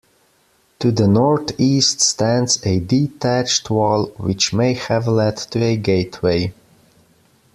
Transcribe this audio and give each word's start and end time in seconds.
To 0.79 0.91
the 0.91 1.07
north-east 1.07 2.01
stands 2.01 2.65
a 2.65 2.79
detached 2.79 3.69
wall 3.69 4.05
which 4.17 4.51
may 4.51 4.73
have 4.73 5.07
led 5.07 5.37
to 5.37 5.63
a 5.63 5.77
gateway. 5.77 6.55